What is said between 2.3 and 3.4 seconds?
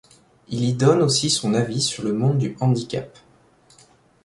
du handicap.